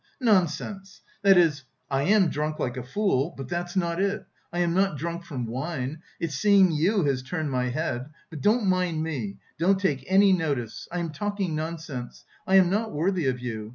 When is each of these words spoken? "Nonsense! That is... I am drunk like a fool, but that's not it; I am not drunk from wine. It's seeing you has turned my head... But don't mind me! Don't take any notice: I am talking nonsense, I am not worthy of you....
"Nonsense! 0.19 1.03
That 1.21 1.37
is... 1.37 1.61
I 1.91 2.01
am 2.05 2.29
drunk 2.29 2.57
like 2.57 2.75
a 2.75 2.81
fool, 2.81 3.35
but 3.37 3.47
that's 3.47 3.75
not 3.75 4.01
it; 4.01 4.25
I 4.51 4.57
am 4.57 4.73
not 4.73 4.97
drunk 4.97 5.23
from 5.25 5.45
wine. 5.45 6.01
It's 6.19 6.33
seeing 6.33 6.71
you 6.71 7.03
has 7.03 7.21
turned 7.21 7.51
my 7.51 7.69
head... 7.69 8.09
But 8.31 8.41
don't 8.41 8.65
mind 8.65 9.03
me! 9.03 9.37
Don't 9.59 9.77
take 9.77 10.03
any 10.07 10.33
notice: 10.33 10.87
I 10.91 10.97
am 10.97 11.11
talking 11.11 11.53
nonsense, 11.53 12.25
I 12.47 12.55
am 12.55 12.67
not 12.71 12.91
worthy 12.91 13.27
of 13.27 13.39
you.... 13.39 13.69